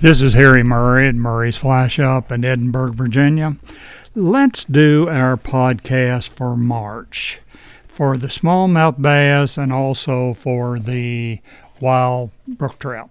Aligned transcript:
This 0.00 0.22
is 0.22 0.34
Harry 0.34 0.62
Murray 0.62 1.08
at 1.08 1.16
Murray's 1.16 1.56
Fly 1.56 1.88
Shop 1.88 2.30
in 2.30 2.44
Edinburg, 2.44 2.94
Virginia. 2.94 3.56
Let's 4.14 4.62
do 4.62 5.08
our 5.08 5.36
podcast 5.36 6.28
for 6.28 6.56
March 6.56 7.40
for 7.88 8.16
the 8.16 8.28
smallmouth 8.28 9.02
bass 9.02 9.58
and 9.58 9.72
also 9.72 10.34
for 10.34 10.78
the 10.78 11.40
wild 11.80 12.30
brook 12.46 12.78
trout. 12.78 13.10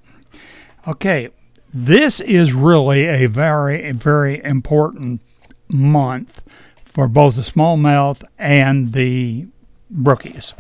Okay, 0.88 1.28
this 1.74 2.22
is 2.22 2.54
really 2.54 3.04
a 3.04 3.26
very, 3.26 3.92
very 3.92 4.42
important 4.42 5.20
month 5.68 6.42
for 6.86 7.10
both 7.10 7.36
the 7.36 7.42
smallmouth 7.42 8.24
and 8.40 8.94
the 8.94 9.46
brookies. 9.94 10.54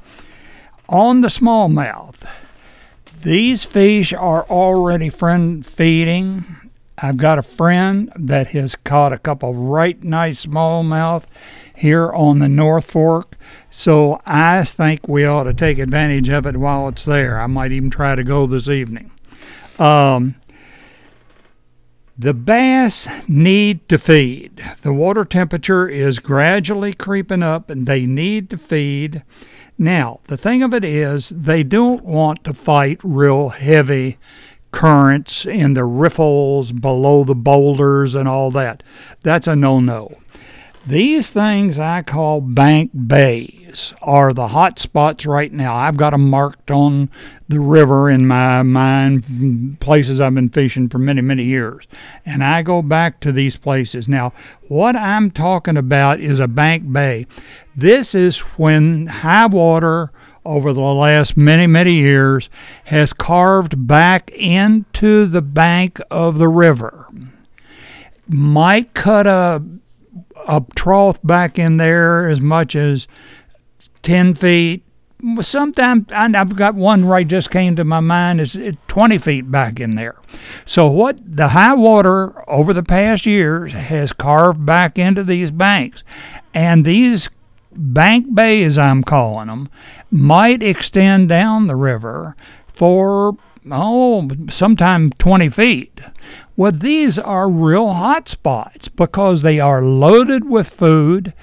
On 0.89 1.21
the 1.21 1.29
smallmouth, 1.29 2.29
these 3.21 3.63
fish 3.63 4.13
are 4.13 4.45
already 4.49 5.09
friend 5.09 5.65
feeding. 5.65 6.45
I've 6.97 7.17
got 7.17 7.37
a 7.37 7.43
friend 7.43 8.11
that 8.15 8.47
has 8.49 8.75
caught 8.75 9.13
a 9.13 9.19
couple 9.19 9.53
right 9.53 10.03
nice 10.03 10.45
smallmouth 10.45 11.25
here 11.75 12.11
on 12.11 12.39
the 12.39 12.49
North 12.49 12.89
Fork. 12.89 13.37
So 13.69 14.19
I 14.25 14.63
think 14.63 15.07
we 15.07 15.25
ought 15.25 15.43
to 15.43 15.53
take 15.53 15.77
advantage 15.77 16.29
of 16.29 16.45
it 16.45 16.57
while 16.57 16.87
it's 16.87 17.03
there. 17.03 17.39
I 17.39 17.47
might 17.47 17.71
even 17.71 17.89
try 17.89 18.15
to 18.15 18.23
go 18.23 18.47
this 18.47 18.67
evening. 18.67 19.11
Um, 19.77 20.35
the 22.17 22.33
bass 22.33 23.07
need 23.27 23.87
to 23.89 23.99
feed. 23.99 24.63
The 24.81 24.93
water 24.93 25.23
temperature 25.23 25.87
is 25.87 26.17
gradually 26.17 26.93
creeping 26.93 27.43
up 27.43 27.69
and 27.69 27.85
they 27.85 28.07
need 28.07 28.49
to 28.49 28.57
feed. 28.57 29.21
Now, 29.77 30.19
the 30.25 30.37
thing 30.37 30.63
of 30.63 30.73
it 30.73 30.83
is, 30.83 31.29
they 31.29 31.63
don't 31.63 32.03
want 32.03 32.43
to 32.45 32.53
fight 32.53 32.99
real 33.03 33.49
heavy 33.49 34.17
currents 34.71 35.45
in 35.45 35.73
the 35.73 35.85
riffles 35.85 36.71
below 36.71 37.23
the 37.23 37.35
boulders 37.35 38.15
and 38.15 38.27
all 38.27 38.51
that. 38.51 38.83
That's 39.23 39.47
a 39.47 39.55
no 39.55 39.79
no. 39.79 40.17
These 40.85 41.29
things 41.29 41.77
I 41.79 42.01
call 42.01 42.41
bank 42.41 42.91
bays 43.07 43.56
are 44.01 44.33
the 44.33 44.49
hot 44.49 44.79
spots 44.79 45.25
right 45.25 45.51
now. 45.51 45.75
I've 45.75 45.97
got 45.97 46.11
them 46.11 46.29
marked 46.29 46.71
on 46.71 47.09
the 47.47 47.59
river 47.59 48.09
in 48.09 48.27
my 48.27 48.63
mind, 48.63 49.79
places 49.79 50.21
I've 50.21 50.35
been 50.35 50.49
fishing 50.49 50.89
for 50.89 50.99
many, 50.99 51.21
many 51.21 51.43
years. 51.43 51.87
And 52.25 52.43
I 52.43 52.61
go 52.61 52.81
back 52.81 53.19
to 53.21 53.31
these 53.31 53.57
places. 53.57 54.07
Now, 54.07 54.33
what 54.67 54.95
I'm 54.95 55.31
talking 55.31 55.77
about 55.77 56.19
is 56.19 56.39
a 56.39 56.47
bank 56.47 56.91
bay. 56.91 57.27
This 57.75 58.15
is 58.15 58.39
when 58.39 59.07
high 59.07 59.47
water 59.47 60.11
over 60.45 60.71
the 60.71 60.81
last 60.81 61.35
many, 61.35 61.67
many 61.67 61.95
years 61.95 62.49
has 62.85 63.11
carved 63.11 63.87
back 63.87 64.31
into 64.31 65.25
the 65.25 65.41
bank 65.41 65.99
of 66.09 66.37
the 66.37 66.47
river. 66.47 67.09
Might 68.29 68.93
cut 68.93 69.27
a 69.27 69.61
a 70.47 70.63
trough 70.75 71.19
back 71.23 71.59
in 71.59 71.77
there 71.77 72.27
as 72.27 72.39
much 72.39 72.75
as 72.75 73.07
10 74.03 74.35
feet. 74.35 74.83
Sometimes 75.41 76.11
I've 76.11 76.55
got 76.55 76.75
one 76.75 77.03
right 77.05 77.27
just 77.27 77.49
came 77.49 77.75
to 77.75 77.83
my 77.83 77.99
mind 77.99 78.39
is 78.39 78.55
20 78.87 79.17
feet 79.17 79.51
back 79.51 79.79
in 79.79 79.95
there. 79.95 80.15
So 80.65 80.87
what 80.87 81.19
the 81.25 81.49
high 81.49 81.73
water 81.73 82.47
over 82.47 82.71
the 82.71 82.83
past 82.83 83.25
years 83.25 83.73
has 83.73 84.13
carved 84.13 84.63
back 84.63 84.99
into 84.99 85.23
these 85.23 85.49
banks, 85.49 86.03
and 86.53 86.85
these 86.85 87.29
bank 87.71 88.33
bays 88.35 88.77
I'm 88.77 89.03
calling 89.03 89.47
them 89.47 89.69
might 90.11 90.61
extend 90.61 91.29
down 91.29 91.67
the 91.67 91.75
river 91.75 92.35
for 92.67 93.37
oh 93.71 94.29
sometime 94.49 95.09
20 95.11 95.49
feet. 95.49 95.99
Well, 96.55 96.71
these 96.71 97.19
are 97.19 97.49
real 97.49 97.93
hot 97.93 98.27
spots 98.27 98.87
because 98.87 99.41
they 99.41 99.59
are 99.59 99.81
loaded 99.81 100.49
with 100.49 100.69
food. 100.69 101.33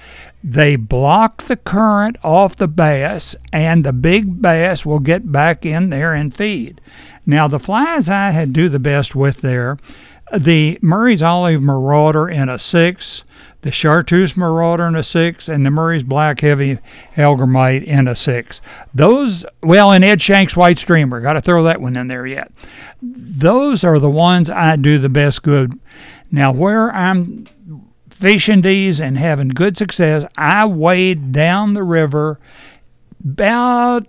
They 0.47 0.75
block 0.75 1.45
the 1.45 1.55
current 1.55 2.17
off 2.23 2.55
the 2.55 2.67
bass, 2.67 3.35
and 3.51 3.83
the 3.83 3.91
big 3.91 4.43
bass 4.43 4.85
will 4.85 4.99
get 4.99 5.31
back 5.31 5.65
in 5.65 5.89
there 5.89 6.13
and 6.13 6.31
feed. 6.31 6.81
Now, 7.25 7.47
the 7.47 7.59
flies 7.59 8.09
I 8.09 8.29
had 8.29 8.53
do 8.53 8.69
the 8.69 8.77
best 8.77 9.15
with 9.15 9.41
there, 9.41 9.79
the 10.31 10.77
Murray's 10.83 11.23
Olive 11.23 11.63
Marauder 11.63 12.29
in 12.29 12.47
a 12.47 12.59
six, 12.59 13.23
the 13.61 13.71
Chartreuse 13.71 14.37
Marauder 14.37 14.85
in 14.85 14.95
a 14.95 15.01
six, 15.01 15.49
and 15.49 15.65
the 15.65 15.71
Murray's 15.71 16.03
Black 16.03 16.41
Heavy 16.41 16.77
Hellgrammite 17.15 17.83
in 17.83 18.07
a 18.07 18.15
six. 18.15 18.61
Those, 18.93 19.45
well, 19.63 19.91
and 19.91 20.05
Ed 20.05 20.19
Shenk's 20.19 20.55
White 20.55 20.77
Streamer, 20.77 21.21
got 21.21 21.33
to 21.33 21.41
throw 21.41 21.63
that 21.63 21.81
one 21.81 21.97
in 21.97 22.05
there 22.05 22.27
yet. 22.27 22.51
Those 23.01 23.83
are 23.83 23.97
the 23.97 24.11
ones 24.11 24.51
I 24.51 24.75
do 24.75 24.99
the 24.99 25.09
best 25.09 25.41
good. 25.41 25.79
Now, 26.29 26.51
where 26.53 26.93
I'm 26.93 27.45
fishing 28.15 28.61
these 28.61 29.01
and 29.01 29.17
having 29.17 29.49
good 29.49 29.77
success, 29.77 30.25
I 30.37 30.65
wade 30.65 31.33
down 31.33 31.73
the 31.73 31.83
river 31.83 32.39
about 33.23 34.07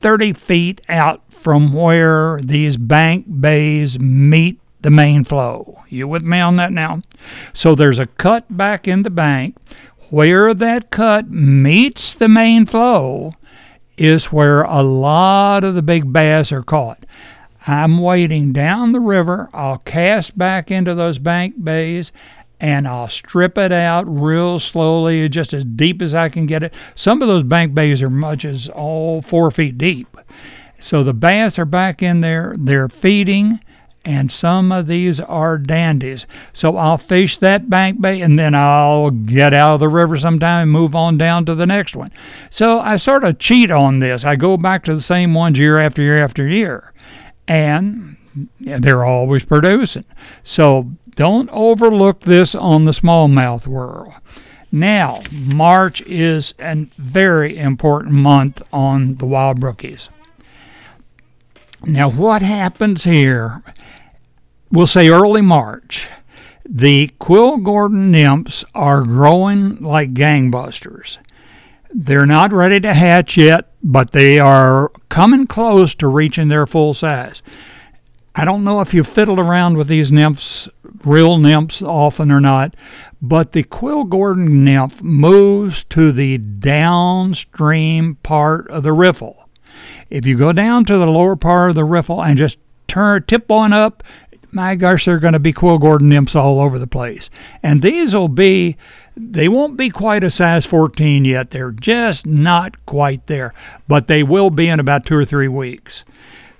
30 0.00 0.32
feet 0.32 0.80
out 0.88 1.22
from 1.32 1.72
where 1.72 2.40
these 2.40 2.76
bank 2.76 3.26
bays 3.40 3.98
meet 3.98 4.60
the 4.80 4.90
main 4.90 5.24
flow. 5.24 5.82
You 5.88 6.08
with 6.08 6.22
me 6.22 6.40
on 6.40 6.56
that 6.56 6.72
now? 6.72 7.02
So 7.52 7.74
there's 7.74 7.98
a 7.98 8.06
cut 8.06 8.56
back 8.56 8.88
in 8.88 9.04
the 9.04 9.10
bank. 9.10 9.56
Where 10.08 10.52
that 10.52 10.90
cut 10.90 11.30
meets 11.30 12.14
the 12.14 12.28
main 12.28 12.66
flow 12.66 13.34
is 13.96 14.26
where 14.26 14.62
a 14.62 14.82
lot 14.82 15.62
of 15.62 15.76
the 15.76 15.82
big 15.82 16.12
bass 16.12 16.50
are 16.50 16.62
caught. 16.62 17.06
I'm 17.66 17.98
wading 17.98 18.52
down 18.52 18.90
the 18.92 19.00
river. 19.00 19.48
I'll 19.52 19.78
cast 19.78 20.36
back 20.36 20.70
into 20.70 20.94
those 20.94 21.18
bank 21.18 21.62
bays 21.62 22.10
and 22.60 22.86
I'll 22.86 23.08
strip 23.08 23.56
it 23.56 23.72
out 23.72 24.04
real 24.06 24.58
slowly, 24.58 25.28
just 25.28 25.54
as 25.54 25.64
deep 25.64 26.02
as 26.02 26.14
I 26.14 26.28
can 26.28 26.46
get 26.46 26.62
it. 26.62 26.74
Some 26.94 27.22
of 27.22 27.28
those 27.28 27.42
bank 27.42 27.74
bays 27.74 28.02
are 28.02 28.10
much 28.10 28.44
as 28.44 28.68
all 28.68 29.22
four 29.22 29.50
feet 29.50 29.78
deep. 29.78 30.16
So 30.78 31.02
the 31.02 31.14
bass 31.14 31.58
are 31.58 31.64
back 31.64 32.02
in 32.02 32.20
there, 32.20 32.54
they're 32.58 32.88
feeding 32.88 33.60
and 34.04 34.32
some 34.32 34.72
of 34.72 34.86
these 34.86 35.20
are 35.20 35.58
dandies. 35.58 36.26
So 36.52 36.76
I'll 36.76 36.98
fish 36.98 37.36
that 37.38 37.68
bank 37.68 38.00
bay 38.00 38.22
and 38.22 38.38
then 38.38 38.54
I'll 38.54 39.10
get 39.10 39.52
out 39.52 39.74
of 39.74 39.80
the 39.80 39.88
river 39.88 40.16
sometime 40.16 40.62
and 40.62 40.70
move 40.70 40.96
on 40.96 41.18
down 41.18 41.44
to 41.46 41.54
the 41.54 41.66
next 41.66 41.94
one. 41.94 42.10
So 42.48 42.80
I 42.80 42.96
sort 42.96 43.24
of 43.24 43.38
cheat 43.38 43.70
on 43.70 43.98
this. 43.98 44.24
I 44.24 44.36
go 44.36 44.56
back 44.56 44.84
to 44.84 44.94
the 44.94 45.02
same 45.02 45.34
ones 45.34 45.58
year 45.58 45.78
after 45.78 46.00
year 46.02 46.22
after 46.22 46.48
year. 46.48 46.92
And 47.46 48.16
they're 48.60 49.04
always 49.04 49.44
producing. 49.44 50.04
So 50.42 50.90
don't 51.14 51.50
overlook 51.50 52.20
this 52.20 52.54
on 52.54 52.84
the 52.84 52.92
smallmouth 52.92 53.66
world. 53.66 54.14
Now, 54.72 55.20
March 55.32 56.00
is 56.02 56.54
a 56.60 56.86
very 56.96 57.58
important 57.58 58.14
month 58.14 58.62
on 58.72 59.16
the 59.16 59.26
wild 59.26 59.60
brookies. 59.60 60.08
Now, 61.84 62.10
what 62.10 62.42
happens 62.42 63.04
here 63.04 63.62
we'll 64.70 64.86
say 64.86 65.08
early 65.08 65.42
March, 65.42 66.08
the 66.64 67.08
Quill 67.18 67.58
Gordon 67.58 68.10
nymphs 68.10 68.64
are 68.74 69.02
growing 69.02 69.82
like 69.82 70.14
gangbusters. 70.14 71.18
They're 71.92 72.26
not 72.26 72.52
ready 72.52 72.78
to 72.80 72.94
hatch 72.94 73.36
yet, 73.36 73.72
but 73.82 74.12
they 74.12 74.38
are 74.38 74.92
coming 75.08 75.46
close 75.46 75.94
to 75.96 76.06
reaching 76.06 76.48
their 76.48 76.66
full 76.66 76.94
size. 76.94 77.42
I 78.34 78.44
don't 78.44 78.64
know 78.64 78.80
if 78.80 78.94
you've 78.94 79.08
fiddled 79.08 79.38
around 79.38 79.76
with 79.76 79.88
these 79.88 80.12
nymphs, 80.12 80.68
real 81.04 81.38
nymphs, 81.38 81.82
often 81.82 82.30
or 82.30 82.40
not, 82.40 82.74
but 83.20 83.52
the 83.52 83.64
Quill 83.64 84.04
Gordon 84.04 84.64
nymph 84.64 85.02
moves 85.02 85.84
to 85.84 86.12
the 86.12 86.38
downstream 86.38 88.16
part 88.16 88.68
of 88.70 88.82
the 88.82 88.92
riffle. 88.92 89.48
If 90.10 90.26
you 90.26 90.36
go 90.36 90.52
down 90.52 90.84
to 90.86 90.96
the 90.96 91.06
lower 91.06 91.36
part 91.36 91.70
of 91.70 91.76
the 91.76 91.84
riffle 91.84 92.22
and 92.22 92.38
just 92.38 92.58
turn 92.86 93.24
tip 93.24 93.50
on 93.50 93.72
up 93.72 94.02
my 94.52 94.74
gosh, 94.74 95.04
they're 95.04 95.18
going 95.18 95.32
to 95.32 95.38
be 95.38 95.52
Quill 95.52 95.78
Gordon 95.78 96.08
nymphs 96.08 96.34
all 96.34 96.60
over 96.60 96.78
the 96.78 96.86
place. 96.86 97.30
And 97.62 97.82
these 97.82 98.14
will 98.14 98.28
be, 98.28 98.76
they 99.16 99.48
won't 99.48 99.76
be 99.76 99.90
quite 99.90 100.24
a 100.24 100.30
size 100.30 100.66
14 100.66 101.24
yet. 101.24 101.50
They're 101.50 101.70
just 101.70 102.26
not 102.26 102.84
quite 102.86 103.26
there, 103.26 103.54
but 103.86 104.06
they 104.06 104.22
will 104.22 104.50
be 104.50 104.68
in 104.68 104.80
about 104.80 105.06
two 105.06 105.16
or 105.16 105.24
three 105.24 105.48
weeks. 105.48 106.04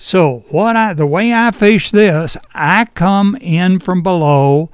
So 0.02 0.44
what 0.48 0.76
I, 0.76 0.94
the 0.94 1.06
way 1.06 1.34
I 1.34 1.50
fish 1.50 1.90
this, 1.90 2.34
I 2.54 2.86
come 2.94 3.36
in 3.36 3.80
from 3.80 4.02
below 4.02 4.70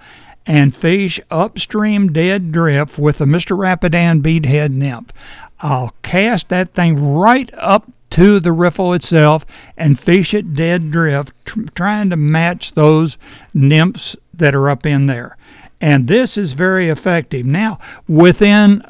and 0.46 0.75
fish 0.75 1.19
upstream 1.32 2.12
dead 2.12 2.52
drift 2.52 2.96
with 2.96 3.20
a 3.20 3.25
Mr. 3.25 3.58
Rapidan 3.58 4.23
beadhead 4.23 4.70
nymph. 4.70 5.12
I'll 5.58 5.96
cast 6.02 6.49
that 6.50 6.75
thing 6.75 7.12
right 7.12 7.50
up 7.55 7.90
to 8.11 8.38
the 8.38 8.52
riffle 8.52 8.94
itself 8.94 9.44
and 9.76 9.99
fish 9.99 10.32
it 10.32 10.55
dead 10.55 10.93
drift, 10.93 11.34
tr- 11.44 11.62
trying 11.75 12.08
to 12.11 12.17
match 12.17 12.75
those 12.75 13.19
nymphs 13.52 14.14
that 14.32 14.55
are 14.55 14.70
up 14.70 14.87
in 14.87 15.06
there. 15.06 15.37
And 15.81 16.06
this 16.06 16.38
is 16.38 16.52
very 16.52 16.88
effective. 16.88 17.44
Now, 17.44 17.81
within 18.06 18.81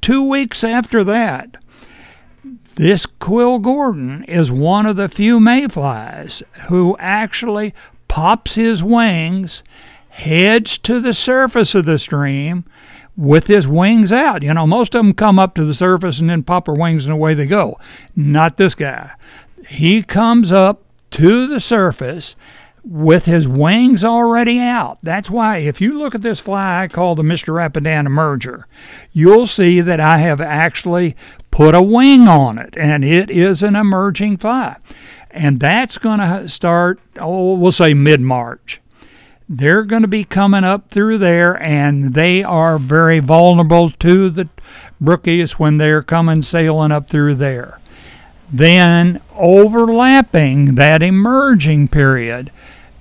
two 0.00 0.28
weeks 0.28 0.64
after 0.64 1.04
that, 1.04 1.56
this 2.76 3.06
Quill 3.06 3.58
Gordon 3.58 4.24
is 4.24 4.50
one 4.50 4.86
of 4.86 4.96
the 4.96 5.08
few 5.08 5.40
mayflies 5.40 6.42
who 6.68 6.96
actually 6.98 7.74
pops 8.08 8.54
his 8.54 8.82
wings, 8.82 9.62
heads 10.08 10.78
to 10.78 11.00
the 11.00 11.14
surface 11.14 11.74
of 11.74 11.84
the 11.84 11.98
stream 11.98 12.64
with 13.16 13.46
his 13.46 13.68
wings 13.68 14.10
out. 14.10 14.42
You 14.42 14.54
know, 14.54 14.66
most 14.66 14.94
of 14.94 15.04
them 15.04 15.14
come 15.14 15.38
up 15.38 15.54
to 15.54 15.64
the 15.64 15.74
surface 15.74 16.18
and 16.18 16.28
then 16.28 16.42
pop 16.42 16.66
their 16.66 16.74
wings 16.74 17.06
and 17.06 17.12
away 17.12 17.34
they 17.34 17.46
go. 17.46 17.78
Not 18.16 18.56
this 18.56 18.74
guy. 18.74 19.12
He 19.68 20.02
comes 20.02 20.52
up 20.52 20.82
to 21.12 21.46
the 21.46 21.60
surface 21.60 22.34
with 22.84 23.24
his 23.24 23.48
wings 23.48 24.04
already 24.04 24.60
out. 24.60 24.98
That's 25.02 25.30
why, 25.30 25.58
if 25.58 25.80
you 25.80 25.98
look 25.98 26.14
at 26.14 26.22
this 26.22 26.40
fly 26.40 26.82
I 26.82 26.88
call 26.88 27.14
the 27.14 27.22
Mr. 27.22 27.54
Rapidan 27.54 28.06
emerger, 28.06 28.64
you'll 29.12 29.46
see 29.46 29.80
that 29.80 30.00
I 30.00 30.18
have 30.18 30.40
actually 30.40 31.16
put 31.50 31.74
a 31.74 31.82
wing 31.82 32.28
on 32.28 32.58
it, 32.58 32.76
and 32.76 33.04
it 33.04 33.30
is 33.30 33.62
an 33.62 33.74
emerging 33.74 34.36
fly. 34.36 34.76
And 35.30 35.58
that's 35.60 35.98
going 35.98 36.20
to 36.20 36.48
start, 36.48 37.00
oh, 37.18 37.54
we'll 37.54 37.72
say 37.72 37.94
mid 37.94 38.20
March. 38.20 38.80
They're 39.48 39.84
going 39.84 40.02
to 40.02 40.08
be 40.08 40.24
coming 40.24 40.64
up 40.64 40.88
through 40.90 41.18
there, 41.18 41.60
and 41.62 42.14
they 42.14 42.42
are 42.42 42.78
very 42.78 43.18
vulnerable 43.18 43.90
to 43.90 44.30
the 44.30 44.48
brookies 45.02 45.52
when 45.52 45.78
they're 45.78 46.02
coming 46.02 46.42
sailing 46.42 46.92
up 46.92 47.08
through 47.08 47.34
there. 47.34 47.78
Then, 48.52 49.20
overlapping 49.34 50.74
that 50.74 51.02
emerging 51.02 51.88
period, 51.88 52.50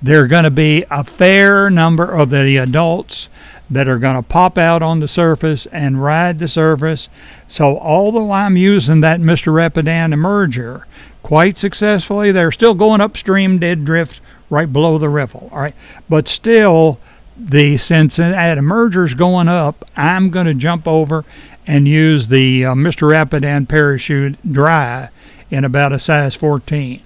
there 0.02 0.22
are 0.24 0.28
going 0.28 0.44
to 0.44 0.52
be 0.52 0.86
a 0.90 1.04
fair 1.04 1.70
number 1.70 2.06
of 2.06 2.30
the 2.30 2.58
adults 2.58 3.30
that 3.70 3.88
are 3.88 4.00
going 4.00 4.16
to 4.16 4.22
pop 4.22 4.58
out 4.58 4.84
on 4.84 5.00
the 5.00 5.08
surface 5.08 5.66
and 5.68 6.04
ride 6.04 6.40
the 6.40 6.48
surface. 6.48 7.10
So, 7.48 7.80
although 7.80 8.32
I'm 8.32 8.58
using 8.58 9.02
that 9.02 9.20
Mr. 9.20 9.54
Rapidan 9.54 10.14
emerger 10.14 10.84
quite 11.24 11.58
successfully, 11.58 12.32
they're 12.32 12.52
still 12.52 12.74
going 12.74 13.02
upstream 13.02 13.60
dead 13.60 13.86
drift 13.86 14.22
right 14.50 14.72
below 14.72 14.98
the 14.98 15.10
riffle. 15.10 15.50
All 15.52 15.62
right, 15.62 15.76
but 16.10 16.28
still, 16.28 17.00
the 17.38 17.78
since 17.78 18.18
that 18.18 18.58
emerger's 18.58 19.14
going 19.14 19.48
up, 19.48 19.86
I'm 19.96 20.30
going 20.30 20.46
to 20.46 20.54
jump 20.54 20.88
over 20.88 21.26
and 21.66 21.88
use 21.88 22.28
the 22.28 22.66
uh, 22.66 22.74
Mr. 22.74 23.10
Rapidan 23.10 23.68
parachute 23.68 24.38
dry 24.52 25.10
in 25.54 25.64
about 25.64 25.94
a 25.94 26.00
size 26.00 26.36
14. 26.36 27.02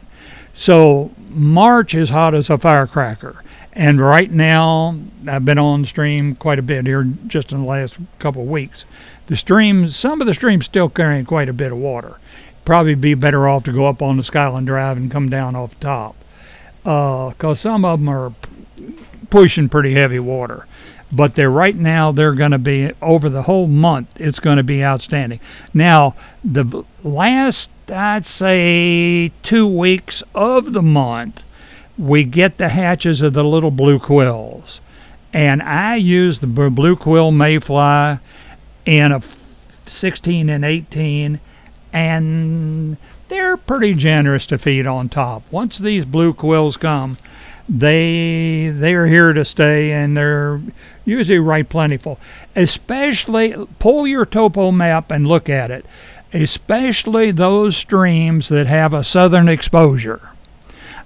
So 0.53 1.11
March 1.27 1.94
is 1.94 2.09
hot 2.09 2.33
as 2.33 2.49
a 2.49 2.57
firecracker. 2.57 3.44
And 3.73 3.99
right 3.99 4.31
now, 4.31 4.97
I've 5.27 5.45
been 5.45 5.59
on 5.59 5.85
stream 5.85 6.35
quite 6.35 6.57
a 6.57 6.63
bit 6.63 6.88
here 6.88 7.03
just 7.27 7.51
in 7.51 7.59
the 7.59 7.67
last 7.67 7.97
couple 8.17 8.41
of 8.44 8.47
weeks. 8.47 8.85
The 9.27 9.38
streams, 9.38 9.95
some 9.95 10.21
of 10.21 10.27
the 10.27 10.33
streams 10.33 10.65
still 10.65 10.89
carrying 10.89 11.25
quite 11.25 11.49
a 11.49 11.53
bit 11.53 11.73
of 11.73 11.77
water. 11.77 12.17
Probably 12.65 12.95
be 12.95 13.13
better 13.13 13.47
off 13.47 13.65
to 13.65 13.73
go 13.73 13.85
up 13.85 14.01
on 14.01 14.17
the 14.17 14.23
Skyline 14.23 14.65
Drive 14.65 14.97
and 14.97 15.11
come 15.11 15.29
down 15.29 15.55
off 15.55 15.79
top. 15.79 16.15
Because 16.83 17.35
uh, 17.44 17.55
some 17.55 17.83
of 17.85 17.99
them 17.99 18.09
are 18.09 18.33
pushing 19.29 19.67
pretty 19.67 19.94
heavy 19.94 20.19
water. 20.19 20.65
But 21.12 21.36
they're 21.36 21.50
right 21.50 21.75
now, 21.75 22.12
they're 22.12 22.33
going 22.33 22.51
to 22.51 22.57
be 22.57 22.92
over 23.01 23.30
the 23.30 23.44
whole 23.44 23.68
month, 23.68 24.19
it's 24.19 24.39
going 24.39 24.57
to 24.57 24.63
be 24.63 24.83
outstanding. 24.83 25.39
Now, 25.74 26.15
the 26.44 26.83
last 27.04 27.69
I'd 27.89 28.25
say 28.25 29.31
two 29.44 29.68
weeks 29.68 30.21
of 30.36 30.74
the 30.74 30.81
month, 30.81 31.45
we 31.98 32.24
get 32.24 32.57
the 32.57 32.69
hatches 32.69 33.21
of 33.21 33.33
the 33.33 33.44
little 33.44 33.71
blue 33.71 34.00
quills. 34.00 34.81
And 35.33 35.62
I 35.62 35.95
use 35.95 36.39
the 36.39 36.48
blue 36.48 36.95
quill 36.95 37.31
mayfly 37.31 38.19
in 38.86 39.12
a 39.12 39.21
16 39.86 40.50
and 40.50 40.65
18, 40.65 41.39
and 41.94 42.98
they're 43.27 43.57
pretty 43.57 43.94
generous 43.94 44.48
to 44.48 44.57
feed 44.57 44.86
on 44.86 45.09
top. 45.09 45.44
Once 45.51 45.77
these 45.77 46.06
blue 46.06 46.33
quills 46.33 46.77
come, 46.77 47.18
they 47.69 48.71
they're 48.74 49.07
here 49.07 49.33
to 49.33 49.44
stay, 49.44 49.92
and 49.92 50.15
they're 50.15 50.62
usually 51.07 51.39
right 51.39 51.68
plentiful. 51.68 52.19
Especially 52.56 53.56
pull 53.80 54.06
your 54.06 54.25
topo 54.25 54.71
map 54.71 55.12
and 55.12 55.27
look 55.27 55.50
at 55.50 55.71
it 55.71 55.86
especially 56.33 57.31
those 57.31 57.77
streams 57.77 58.50
that 58.50 58.68
have 58.68 58.94
a 58.94 59.04
southern 59.04 59.48
exposure. 59.48 60.31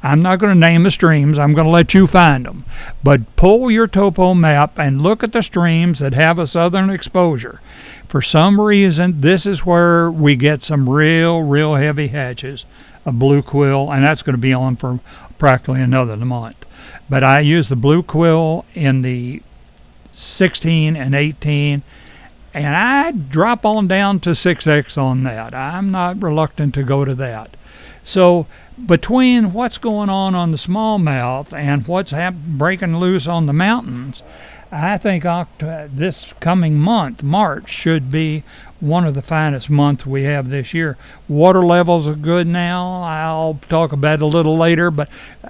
I'm 0.03 0.23
not 0.23 0.39
going 0.39 0.51
to 0.51 0.59
name 0.59 0.81
the 0.81 0.89
streams, 0.89 1.37
I'm 1.37 1.53
going 1.53 1.65
to 1.65 1.71
let 1.71 1.93
you 1.93 2.07
find 2.07 2.45
them. 2.45 2.65
But 3.03 3.35
pull 3.35 3.69
your 3.69 3.87
topo 3.87 4.33
map 4.33 4.79
and 4.79 4.99
look 4.99 5.23
at 5.23 5.31
the 5.31 5.43
streams 5.43 5.99
that 5.99 6.13
have 6.13 6.39
a 6.39 6.47
southern 6.47 6.89
exposure. 6.89 7.61
For 8.07 8.21
some 8.21 8.59
reason, 8.59 9.19
this 9.19 9.45
is 9.45 9.65
where 9.65 10.09
we 10.09 10.35
get 10.35 10.63
some 10.63 10.89
real, 10.89 11.43
real 11.43 11.75
heavy 11.75 12.07
hatches 12.07 12.65
of 13.05 13.19
blue 13.19 13.43
quill, 13.43 13.91
and 13.91 14.03
that's 14.03 14.23
going 14.23 14.33
to 14.33 14.41
be 14.41 14.53
on 14.53 14.75
for 14.75 14.99
practically 15.37 15.81
another 15.81 16.17
month. 16.17 16.65
But 17.07 17.23
I 17.23 17.41
use 17.41 17.69
the 17.69 17.75
blue 17.75 18.01
quill 18.01 18.65
in 18.73 19.03
the 19.03 19.43
16 20.13 20.95
and 20.95 21.15
18 21.15 21.83
and 22.53 22.75
I 22.75 23.11
drop 23.11 23.65
on 23.65 23.87
down 23.87 24.19
to 24.21 24.31
6x 24.31 24.97
on 24.97 25.19
hmm. 25.19 25.23
that. 25.25 25.53
I'm 25.53 25.91
not 25.91 26.21
reluctant 26.21 26.73
to 26.75 26.83
go 26.83 27.05
to 27.05 27.15
that. 27.15 27.55
So 28.03 28.47
between 28.83 29.53
what's 29.53 29.77
going 29.77 30.09
on 30.09 30.35
on 30.35 30.51
the 30.51 30.57
smallmouth 30.57 31.53
and 31.53 31.87
what's 31.87 32.11
hap- 32.11 32.33
breaking 32.33 32.97
loose 32.97 33.27
on 33.27 33.45
the 33.45 33.53
mountains, 33.53 34.23
I 34.71 34.97
think 34.97 35.23
Oct- 35.23 35.95
this 35.95 36.33
coming 36.39 36.79
month, 36.79 37.23
March, 37.23 37.69
should 37.69 38.09
be 38.09 38.43
one 38.79 39.05
of 39.05 39.13
the 39.13 39.21
finest 39.21 39.69
months 39.69 40.05
we 40.05 40.23
have 40.23 40.49
this 40.49 40.73
year. 40.73 40.97
Water 41.29 41.63
levels 41.63 42.07
are 42.07 42.15
good 42.15 42.47
now. 42.47 43.03
I'll 43.03 43.59
talk 43.69 43.91
about 43.91 44.15
it 44.15 44.21
a 44.23 44.25
little 44.25 44.57
later, 44.57 44.89
but 44.89 45.09
uh, 45.43 45.49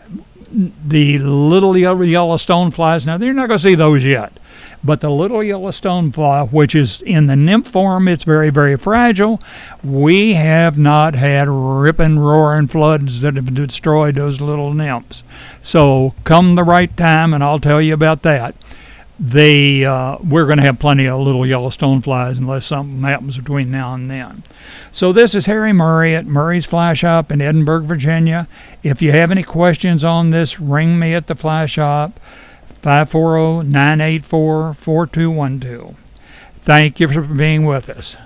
the 0.51 1.19
little 1.19 1.77
yellow, 1.77 2.01
yellow 2.01 2.35
stoneflies, 2.35 3.05
now 3.05 3.17
they're 3.17 3.33
not 3.33 3.47
going 3.47 3.59
to 3.59 3.63
see 3.63 3.75
those 3.75 4.03
yet. 4.03 4.33
But 4.83 5.01
the 5.01 5.11
little 5.11 5.43
yellow 5.43 5.69
stonefly, 5.69 6.51
which 6.51 6.73
is 6.73 7.01
in 7.01 7.27
the 7.27 7.35
nymph 7.35 7.67
form, 7.67 8.07
it's 8.07 8.23
very, 8.23 8.49
very 8.49 8.77
fragile. 8.77 9.39
We 9.83 10.33
have 10.33 10.77
not 10.77 11.13
had 11.13 11.47
ripping, 11.47 12.17
roaring 12.17 12.67
floods 12.67 13.21
that 13.21 13.35
have 13.35 13.53
destroyed 13.53 14.15
those 14.15 14.41
little 14.41 14.73
nymphs. 14.73 15.23
So 15.61 16.15
come 16.23 16.55
the 16.55 16.63
right 16.63 16.95
time, 16.97 17.33
and 17.33 17.43
I'll 17.43 17.59
tell 17.59 17.81
you 17.81 17.93
about 17.93 18.23
that. 18.23 18.55
They, 19.19 19.85
uh, 19.85 20.17
we're 20.17 20.47
going 20.47 20.57
to 20.57 20.63
have 20.63 20.79
plenty 20.79 21.05
of 21.05 21.19
little 21.19 21.45
yellow 21.45 21.69
stoneflies 21.69 22.39
unless 22.39 22.65
something 22.65 23.03
happens 23.03 23.37
between 23.37 23.69
now 23.69 23.93
and 23.93 24.09
then. 24.09 24.41
So 24.91 25.13
this 25.13 25.35
is 25.35 25.45
Harry 25.45 25.73
Murray 25.73 26.15
at 26.15 26.25
Murray's 26.25 26.65
Fly 26.65 26.95
Shop 26.95 27.31
in 27.31 27.39
Edinburg, 27.39 27.83
Virginia. 27.83 28.47
If 28.81 28.99
you 28.99 29.11
have 29.11 29.29
any 29.29 29.43
questions 29.43 30.03
on 30.03 30.31
this, 30.31 30.59
ring 30.59 30.97
me 30.97 31.13
at 31.13 31.27
the 31.27 31.35
fly 31.35 31.67
shop. 31.67 32.19
540 32.81 33.67
984 33.69 34.73
4212. 34.73 35.95
Thank 36.61 36.99
you 36.99 37.07
for 37.07 37.21
being 37.21 37.65
with 37.65 37.89
us. 37.89 38.17